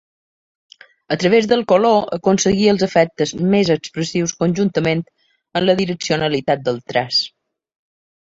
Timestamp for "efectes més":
2.87-3.69